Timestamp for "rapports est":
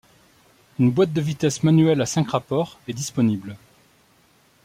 2.31-2.93